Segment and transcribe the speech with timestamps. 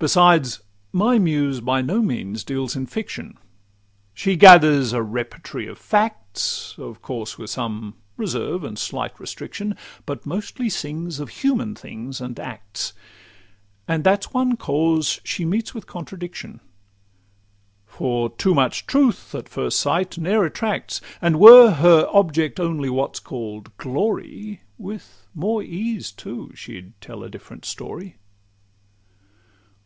[0.00, 0.60] Besides,
[0.92, 3.36] my Muse by no means deals in fiction:
[4.14, 9.76] She gathers a repertory of facts, Of course with some reserve and slight restriction,
[10.06, 12.92] But mostly sings of human things and acts—
[13.88, 16.60] And that 's one cause she meets with contradiction;
[17.84, 23.16] For too much truth, at first sight, ne'er attracts; And were her object only what
[23.16, 28.14] 's call'd glory, With more ease too she'd tell a different story.